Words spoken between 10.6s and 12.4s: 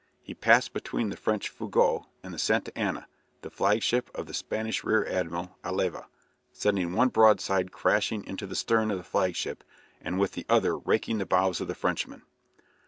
raking the bows of the Frenchman.